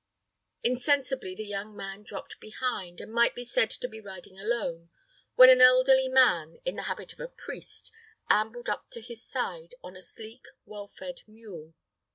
Insensibly 0.63 1.35
the 1.35 1.45
young 1.45 1.75
man 1.77 2.01
dropped 2.01 2.39
behind, 2.39 2.99
and 2.99 3.13
might 3.13 3.35
be 3.35 3.43
said 3.43 3.69
to 3.69 3.87
be 3.87 4.01
riding 4.01 4.39
alone, 4.39 4.89
when 5.35 5.47
an 5.47 5.61
elderly 5.61 6.07
man, 6.09 6.57
in 6.65 6.75
the 6.75 6.81
habit 6.89 7.13
of 7.13 7.19
a 7.19 7.27
priest, 7.27 7.91
ambled 8.27 8.67
up 8.67 8.89
to 8.89 8.99
his 8.99 9.23
side 9.23 9.75
on 9.83 9.95
a 9.95 10.01
sleek, 10.01 10.47
well 10.65 10.87
fed 10.87 11.21
mule. 11.27 11.75